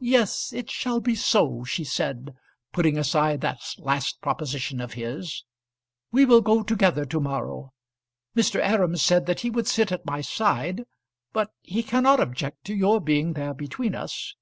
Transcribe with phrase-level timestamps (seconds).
[0.00, 2.34] "Yes, it shall be so," she said,
[2.72, 5.44] putting aside that last proposition of his.
[6.12, 7.74] "We will go together to morrow.
[8.34, 8.58] Mr.
[8.66, 10.84] Aram said that he would sit at my side,
[11.34, 14.34] but he cannot object to your being there between us."